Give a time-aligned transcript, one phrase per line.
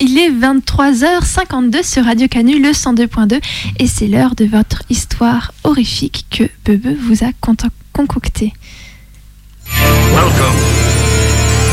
[0.00, 3.40] Il est 23h52 sur Radio Canu, le 102.2,
[3.78, 7.28] et c'est l'heure de votre histoire horrifique que Bebe vous a
[7.92, 8.52] concoctée.
[10.12, 10.56] Welcome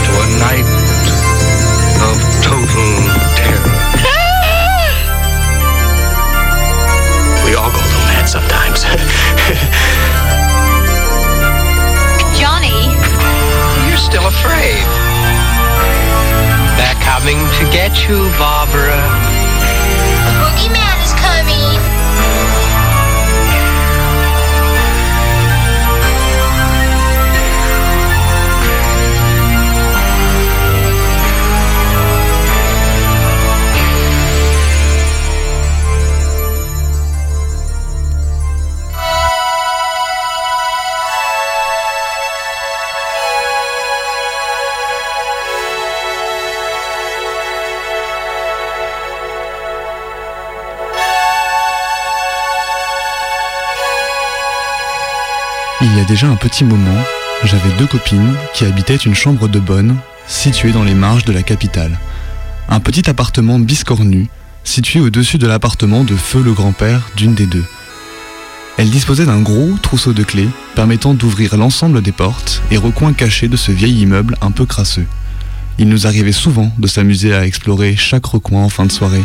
[0.06, 0.66] to a night
[2.04, 2.94] of total
[3.36, 3.74] terror.
[7.44, 8.86] we all go through that sometimes.
[17.90, 18.98] Get you, Barbara.
[20.40, 21.05] boogeyman
[56.06, 57.04] déjà un petit moment,
[57.44, 61.44] j'avais deux copines qui habitaient une chambre de bonne située dans les marges de la
[61.44, 62.00] capitale.
[62.70, 64.28] Un petit appartement biscornu
[64.64, 67.64] situé au-dessus de l'appartement de Feu le grand-père d'une des deux.
[68.78, 73.48] Elle disposait d'un gros trousseau de clés permettant d'ouvrir l'ensemble des portes et recoins cachés
[73.48, 75.08] de ce vieil immeuble un peu crasseux.
[75.78, 79.24] Il nous arrivait souvent de s'amuser à explorer chaque recoin en fin de soirée,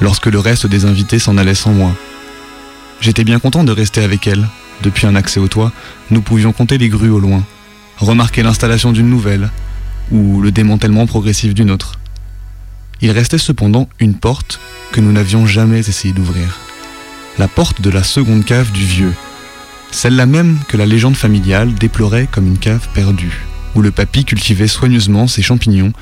[0.00, 1.92] lorsque le reste des invités s'en allait sans moi.
[3.00, 4.46] J'étais bien content de rester avec elle.
[4.82, 5.72] Depuis un accès au toit,
[6.10, 7.42] nous pouvions compter les grues au loin,
[7.98, 9.50] remarquer l'installation d'une nouvelle,
[10.10, 11.98] ou le démantèlement progressif d'une autre.
[13.02, 14.60] Il restait cependant une porte
[14.92, 16.58] que nous n'avions jamais essayé d'ouvrir.
[17.38, 19.14] La porte de la seconde cave du vieux.
[19.90, 24.68] Celle-là même que la légende familiale déplorait comme une cave perdue, où le papy cultivait
[24.68, 25.92] soigneusement ses champignons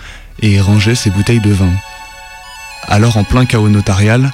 [0.41, 1.73] et rangeait ses bouteilles de vin.
[2.87, 4.33] Alors en plein chaos notarial,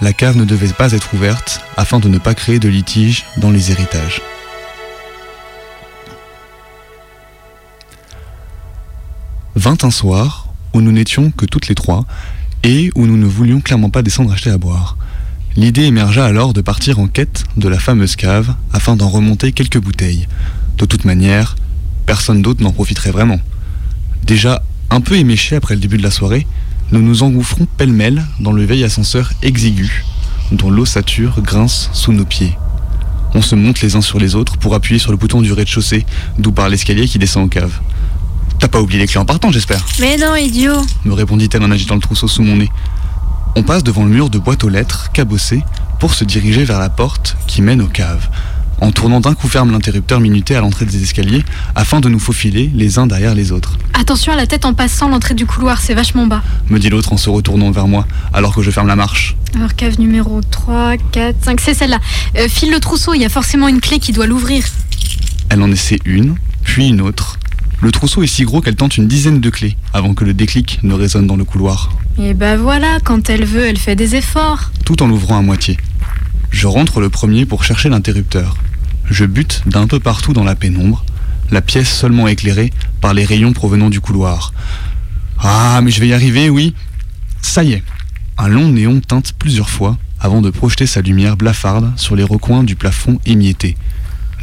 [0.00, 3.50] la cave ne devait pas être ouverte afin de ne pas créer de litige dans
[3.50, 4.22] les héritages.
[9.56, 12.06] Vint un soir où nous n'étions que toutes les trois
[12.62, 14.96] et où nous ne voulions clairement pas descendre acheter à boire.
[15.56, 19.80] L'idée émergea alors de partir en quête de la fameuse cave afin d'en remonter quelques
[19.80, 20.28] bouteilles.
[20.78, 21.56] De toute manière,
[22.06, 23.40] personne d'autre n'en profiterait vraiment.
[24.22, 26.46] Déjà un peu éméchés après le début de la soirée,
[26.92, 30.04] nous nous engouffrons pêle-mêle dans le vieil ascenseur exigu,
[30.52, 32.56] dont l'ossature grince sous nos pieds.
[33.34, 36.04] On se monte les uns sur les autres pour appuyer sur le bouton du rez-de-chaussée,
[36.38, 37.78] d'où part l'escalier qui descend aux caves.
[38.58, 39.84] T'as pas oublié les clés en partant, j'espère?
[40.00, 42.68] Mais non, idiot me répondit-elle en agitant le trousseau sous mon nez.
[43.56, 45.62] On passe devant le mur de boîte aux lettres, cabossé,
[46.00, 48.28] pour se diriger vers la porte qui mène aux caves,
[48.80, 52.70] en tournant d'un coup ferme l'interrupteur minuté à l'entrée des escaliers, afin de nous faufiler
[52.74, 55.92] les uns derrière les autres, Attention à la tête en passant l'entrée du couloir, c'est
[55.94, 56.42] vachement bas.
[56.70, 59.36] me dit l'autre en se retournant vers moi, alors que je ferme la marche.
[59.54, 61.98] Alors cave numéro 3, 4, 5, c'est celle-là.
[62.38, 64.64] Euh, file le trousseau, il y a forcément une clé qui doit l'ouvrir.
[65.50, 67.38] Elle en essaie une, puis une autre.
[67.82, 70.80] Le trousseau est si gros qu'elle tente une dizaine de clés, avant que le déclic
[70.82, 71.90] ne résonne dans le couloir.
[72.18, 74.70] Et bah voilà, quand elle veut, elle fait des efforts.
[74.84, 75.76] tout en l'ouvrant à moitié.
[76.50, 78.56] Je rentre le premier pour chercher l'interrupteur.
[79.10, 81.04] Je bute d'un peu partout dans la pénombre,
[81.50, 84.52] la pièce seulement éclairée par les rayons provenant du couloir.
[85.40, 86.74] Ah, mais je vais y arriver, oui.
[87.42, 87.82] Ça y est.
[88.38, 92.62] Un long néon teinte plusieurs fois avant de projeter sa lumière blafarde sur les recoins
[92.62, 93.76] du plafond émietté.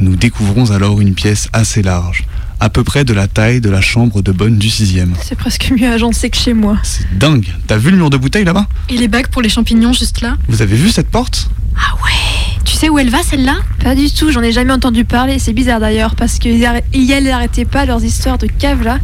[0.00, 2.24] Nous découvrons alors une pièce assez large,
[2.60, 5.14] à peu près de la taille de la chambre de bonne du sixième.
[5.22, 6.76] C'est presque mieux agencé que chez moi.
[6.82, 7.46] C'est dingue.
[7.66, 8.66] T'as vu le mur de bouteille là-bas?
[8.90, 10.36] Et les bagues pour les champignons juste là?
[10.48, 11.48] Vous avez vu cette porte?
[11.76, 12.27] Ah ouais
[12.68, 13.56] Tu sais où elle va celle-là?
[13.82, 15.38] Pas du tout, j'en ai jamais entendu parler.
[15.38, 18.98] C'est bizarre d'ailleurs, parce qu'ils arrêt- ils n'arrêtaient pas leurs histoires de cave là.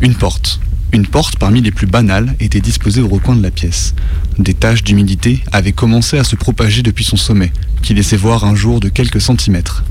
[0.00, 0.60] Une porte.
[0.92, 3.94] Une porte parmi les plus banales était disposée au recoin de la pièce.
[4.38, 7.52] Des taches d'humidité avaient commencé à se propager depuis son sommet,
[7.82, 9.84] qui laissait voir un jour de quelques centimètres.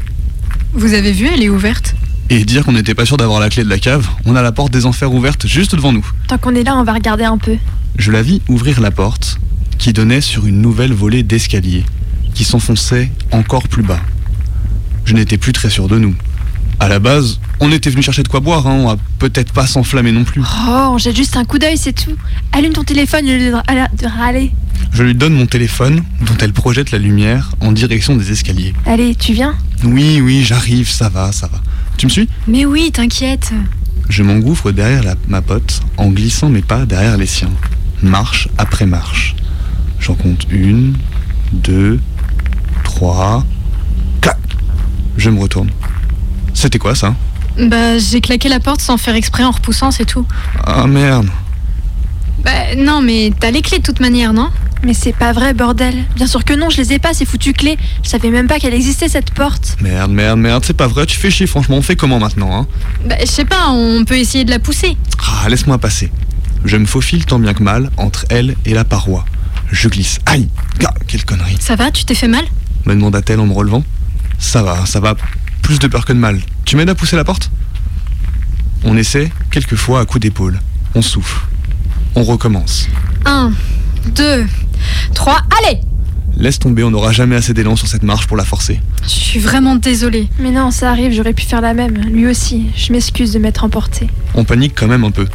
[0.73, 1.93] Vous avez vu, elle est ouverte.
[2.31, 4.51] Et dire qu'on n'était pas sûr d'avoir la clé de la cave, on a la
[4.51, 6.05] porte des enfers ouverte juste devant nous.
[6.27, 7.57] Tant qu'on est là, on va regarder un peu.
[7.99, 9.37] Je la vis ouvrir la porte,
[9.77, 11.83] qui donnait sur une nouvelle volée d'escalier,
[12.35, 13.99] qui s'enfonçait encore plus bas.
[15.05, 16.13] Je n'étais plus très sûr de nous.
[16.79, 19.65] À la base, on était venu chercher de quoi boire, hein, on va peut-être pas
[19.65, 20.41] s'enflammer non plus.
[20.41, 22.15] Oh, on jette juste un coup d'œil, c'est tout.
[22.51, 24.51] Allume ton téléphone au lieu de, râler.
[24.91, 28.73] Je lui donne mon téléphone, dont elle projette la lumière en direction des escaliers.
[28.85, 29.55] Allez, tu viens?
[29.85, 31.61] Oui, oui, j'arrive, ça va, ça va.
[31.97, 32.27] Tu me suis?
[32.47, 33.53] Mais oui, t'inquiète.
[34.09, 37.51] Je m'engouffre derrière la- ma pote en glissant mes pas derrière les siens.
[38.03, 39.35] Marche après marche.
[39.99, 40.93] J'en compte une,
[41.53, 41.99] deux,
[42.95, 43.43] trois,
[44.21, 44.37] clac
[45.17, 45.69] Je me retourne.
[46.53, 47.13] C'était quoi ça?
[47.59, 50.25] Bah j'ai claqué la porte sans faire exprès en repoussant, c'est tout.
[50.65, 51.27] Ah merde
[52.43, 54.49] Bah non, mais t'as les clés de toute manière, non?
[54.83, 56.05] Mais c'est pas vrai, bordel.
[56.15, 57.77] Bien sûr que non, je les ai pas, ces foutues clés.
[58.03, 59.75] Je savais même pas qu'elle existait cette porte.
[59.81, 62.67] Merde, merde, merde, c'est pas vrai, tu fais chier, franchement, on fait comment maintenant, hein?
[63.05, 64.95] Bah je sais pas, on peut essayer de la pousser.
[65.19, 66.11] Ah, laisse-moi passer.
[66.63, 69.25] Je me faufile tant bien que mal entre elle et la paroi.
[69.71, 70.19] Je glisse.
[70.25, 70.47] Aïe
[70.79, 72.45] Gah, Quelle connerie Ça va, tu t'es fait mal?
[72.85, 73.83] Me demanda-t-elle en me relevant.
[74.39, 75.15] Ça va, ça va.
[75.61, 76.39] Plus de peur que de mal.
[76.65, 77.51] Tu m'aides à pousser la porte?
[78.83, 80.59] On essaie, quelquefois à coups d'épaule.
[80.93, 81.41] On souffle.
[82.15, 82.87] On recommence.
[83.25, 83.51] Un,
[84.15, 84.45] deux,
[85.13, 85.79] trois, allez
[86.37, 88.81] Laisse tomber, on n'aura jamais assez d'élan sur cette marche pour la forcer.
[89.03, 90.27] Je suis vraiment désolée.
[90.39, 91.95] Mais non, ça arrive, j'aurais pu faire la même.
[91.95, 92.65] Lui aussi.
[92.75, 94.07] Je m'excuse de m'être emportée.
[94.33, 95.27] On panique quand même un peu.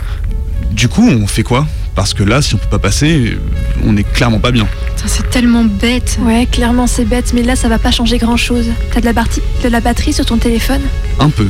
[0.73, 1.67] Du coup, on fait quoi?
[2.01, 3.37] Parce que là, si on peut pas passer,
[3.85, 4.67] on est clairement pas bien.
[4.97, 6.19] Putain, C'est tellement bête.
[6.23, 8.69] Ouais, clairement c'est bête, mais là ça va pas changer grand chose.
[8.91, 10.81] T'as de la, partie- de la batterie sur ton téléphone?
[11.19, 11.47] Un peu.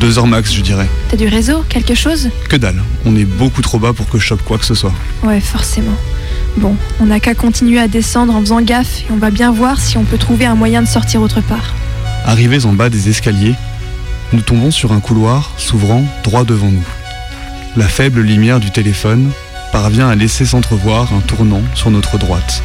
[0.00, 0.88] Deux heures max, je dirais.
[1.10, 2.30] T'as du réseau Quelque chose?
[2.48, 2.82] Que dalle.
[3.04, 4.94] On est beaucoup trop bas pour que je chope quoi que ce soit.
[5.22, 5.92] Ouais, forcément.
[6.56, 9.82] Bon, on n'a qu'à continuer à descendre en faisant gaffe et on va bien voir
[9.82, 11.74] si on peut trouver un moyen de sortir autre part.
[12.24, 13.54] Arrivés en bas des escaliers,
[14.32, 16.86] nous tombons sur un couloir s'ouvrant droit devant nous.
[17.76, 19.30] La faible lumière du téléphone
[19.72, 22.62] parvient à laisser s'entrevoir un tournant sur notre droite.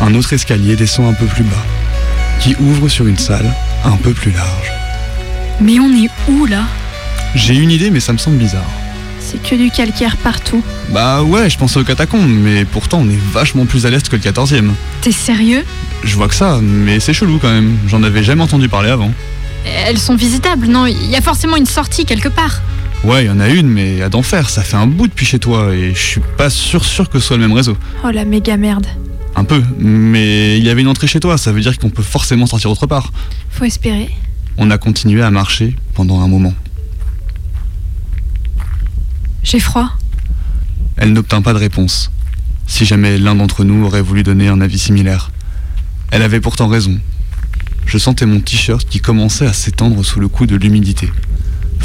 [0.00, 1.64] Un autre escalier descend un peu plus bas,
[2.40, 3.52] qui ouvre sur une salle
[3.84, 4.72] un peu plus large.
[5.60, 6.64] Mais on est où là?
[7.34, 8.70] J'ai une idée, mais ça me semble bizarre.
[9.20, 10.62] C'est que du calcaire partout.
[10.90, 14.16] Bah ouais, je pensais aux catacombes, mais pourtant on est vachement plus à l'est que
[14.16, 14.70] le 14e.
[15.02, 15.64] T'es sérieux?
[16.04, 17.76] Je vois que ça, mais c'est chelou quand même.
[17.88, 19.12] J'en avais jamais entendu parler avant.
[19.66, 20.86] Elles sont visitables, non?
[20.86, 22.62] Il y a forcément une sortie quelque part.
[23.04, 25.38] Ouais, il y en a une, mais à d'enfer, ça fait un bout depuis chez
[25.38, 27.76] toi et je suis pas sûr sûr que ce soit le même réseau.
[28.04, 28.86] Oh la méga merde.
[29.36, 32.02] Un peu, mais il y avait une entrée chez toi, ça veut dire qu'on peut
[32.02, 33.12] forcément sortir autre part.
[33.50, 34.10] Faut espérer.
[34.56, 36.54] On a continué à marcher pendant un moment.
[39.44, 39.90] J'ai froid.
[40.96, 42.10] Elle n'obtint pas de réponse.
[42.66, 45.30] Si jamais l'un d'entre nous aurait voulu donner un avis similaire.
[46.10, 46.98] Elle avait pourtant raison.
[47.86, 51.10] Je sentais mon t-shirt qui commençait à s'étendre sous le coup de l'humidité.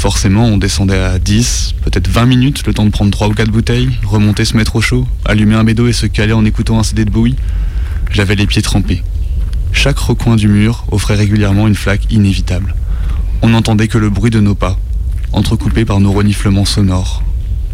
[0.04, 3.50] Forcément, on descendait à 10, peut-être 20 minutes, le temps de prendre 3 ou 4
[3.50, 6.82] bouteilles, remonter, se mettre au chaud, allumer un bédo et se caler en écoutant un
[6.82, 7.36] CD de Bowie.
[8.10, 9.02] J'avais les pieds trempés.
[9.72, 12.74] Chaque recoin du mur offrait régulièrement une flaque inévitable.
[13.40, 14.78] On n'entendait que le bruit de nos pas,
[15.32, 17.22] entrecoupé par nos reniflements sonores.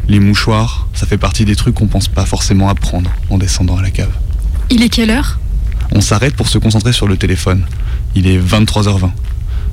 [0.07, 3.77] Les mouchoirs, ça fait partie des trucs qu'on pense pas forcément à prendre en descendant
[3.77, 4.17] à la cave.
[4.71, 5.41] Il est quelle heure?
[5.91, 7.67] On s'arrête pour se concentrer sur le téléphone.
[8.15, 9.11] Il est 23h20.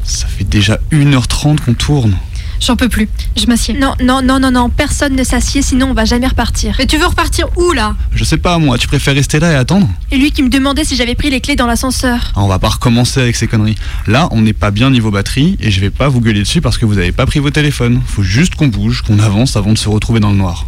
[0.04, 2.18] Ça fait déjà 1h30 qu'on tourne.
[2.60, 3.08] J'en peux plus.
[3.38, 3.74] Je m'assieds.
[3.76, 6.76] Non, non, non, non, non, personne ne s'assied sinon on va jamais repartir.
[6.80, 7.96] Mais tu veux repartir où là?
[8.14, 9.88] Je sais pas moi, tu préfères rester là et attendre?
[10.12, 12.32] Et lui qui me demandait si j'avais pris les clés dans l'ascenseur.
[12.36, 13.76] Ah, On va pas recommencer avec ces conneries.
[14.08, 16.78] Là, on n'est pas bien niveau batterie et je vais pas vous gueuler dessus parce
[16.78, 18.02] que vous avez pas pris vos téléphones.
[18.06, 20.66] Faut juste qu'on bouge, qu'on avance avant de se retrouver dans le noir.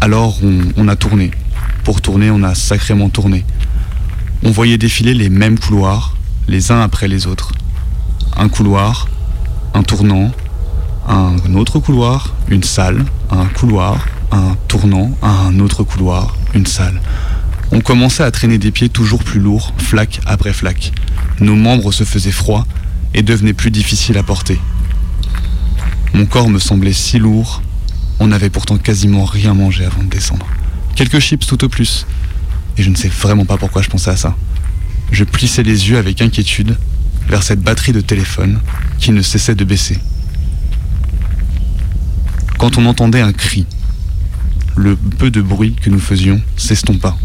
[0.00, 1.30] Alors on, on a tourné.
[1.84, 3.44] Pour tourner, on a sacrément tourné.
[4.42, 6.16] On voyait défiler les mêmes couloirs,
[6.48, 7.52] les uns après les autres.
[8.36, 9.08] Un couloir,
[9.74, 10.32] un tournant,
[11.08, 17.00] un autre couloir, une salle, un couloir, un tournant, un autre couloir, une salle.
[17.72, 20.92] On commençait à traîner des pieds toujours plus lourds, flaque après flaque.
[21.40, 22.66] Nos membres se faisaient froid
[23.14, 24.60] et devenaient plus difficiles à porter.
[26.12, 27.62] Mon corps me semblait si lourd,
[28.20, 30.46] on n'avait pourtant quasiment rien mangé avant de descendre.
[30.94, 32.06] Quelques chips tout au plus.
[32.76, 34.36] Et je ne sais vraiment pas pourquoi je pensais à ça.
[35.10, 36.76] Je plissais les yeux avec inquiétude
[37.28, 38.60] vers cette batterie de téléphone
[38.98, 39.98] qui ne cessait de baisser.
[42.58, 43.66] Quand on entendait un cri,
[44.76, 47.16] le peu de bruit que nous faisions s'estompa.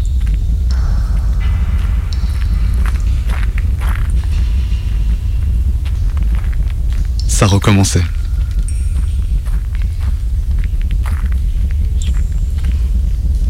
[7.26, 8.02] Ça recommençait.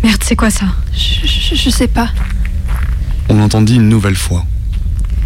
[0.02, 0.66] Merde, c'est quoi ça?
[0.92, 2.08] Je, je- je sais pas.
[3.28, 4.44] On entendit une nouvelle fois.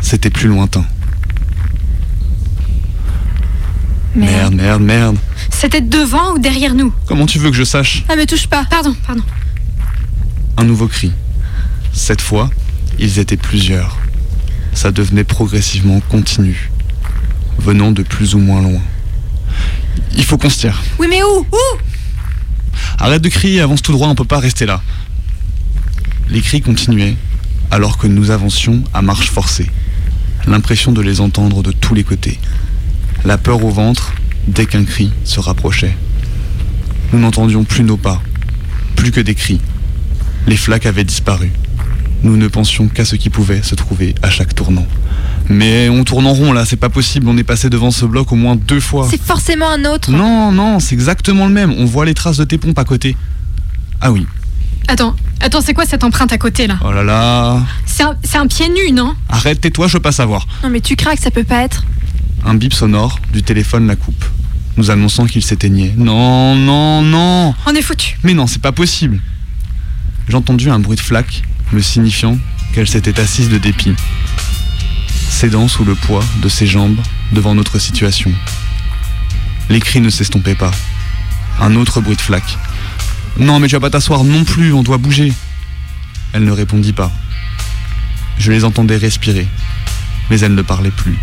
[0.01, 0.85] C'était plus lointain.
[4.15, 5.17] Merde, merde, merde.
[5.51, 8.65] C'était devant ou derrière nous Comment tu veux que je sache Ah mais touche pas.
[8.71, 9.23] Pardon, pardon.
[10.57, 11.11] Un nouveau cri.
[11.93, 12.51] Cette fois,
[12.99, 13.99] ils étaient plusieurs.
[14.73, 16.71] Ça devenait progressivement continu,
[17.59, 18.81] venant de plus ou moins loin.
[20.17, 20.83] Il faut qu'on se tire.
[20.99, 21.41] Oui mais où?
[21.41, 21.79] Où?
[22.99, 24.81] Arrête de crier, avance tout droit, on peut pas rester là.
[26.29, 27.17] Les cris continuaient,
[27.71, 29.71] alors que nous avancions à marche forcée.
[30.47, 32.39] L'impression de les entendre de tous les côtés.
[33.25, 34.13] La peur au ventre
[34.47, 35.97] dès qu'un cri se rapprochait.
[37.13, 38.21] Nous n'entendions plus nos pas,
[38.97, 39.61] plus que des cris.
[40.47, 41.51] Les flaques avaient disparu.
[42.23, 44.87] Nous ne pensions qu'à ce qui pouvait se trouver à chaque tournant.
[45.49, 48.33] Mais on tourne en rond là, c'est pas possible, on est passé devant ce bloc
[48.33, 49.07] au moins deux fois.
[49.11, 50.11] C'est forcément un autre.
[50.11, 53.17] Non, non, c'est exactement le même, on voit les traces de tes pompes à côté.
[54.01, 54.27] Ah oui,
[54.87, 56.79] Attends, attends, c'est quoi cette empreinte à côté là?
[56.85, 57.63] Oh là là.
[57.87, 59.15] C'est un, c'est un pied nu, non?
[59.31, 60.47] Arrête, tais-toi, je veux pas savoir.
[60.63, 61.85] Non mais tu craques, ça peut pas être.
[62.47, 64.23] Un bip sonore du téléphone la coupe,
[64.77, 65.95] nous annonçant qu'il s'éteignait.
[65.97, 68.19] Non, non, non On est foutu.
[68.23, 69.21] Mais non, c'est pas possible.
[70.29, 72.39] J'ai entendu un bruit de flaque, me signifiant
[72.75, 73.95] qu'elle s'était assise de dépit,
[75.31, 76.99] cédant sous le poids de ses jambes
[77.33, 78.31] devant notre situation.
[79.71, 80.73] Les cris ne s'estompaient pas.
[81.61, 82.59] Un autre bruit de flaque.
[83.39, 85.33] Non, mais tu vas pas t'asseoir non plus, on doit bouger.
[86.35, 87.11] Elle ne répondit pas.
[88.39, 89.47] Je les entendais respirer,
[90.29, 91.17] mais elle ne parlait plus.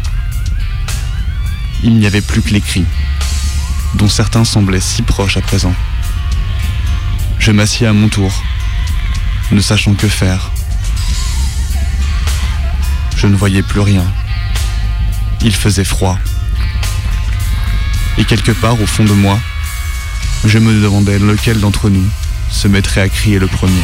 [1.84, 2.86] Il n'y avait plus que les cris,
[3.96, 5.74] dont certains semblaient si proches à présent.
[7.40, 8.32] Je m'assis à mon tour,
[9.52, 10.52] ne sachant que faire.
[13.18, 14.06] Je ne voyais plus rien.
[15.42, 16.20] Il faisait froid.
[18.18, 19.40] Et quelque part au fond de moi,
[20.46, 22.08] je me demandais lequel d'entre nous
[22.50, 23.84] se mettrait à crier le premier.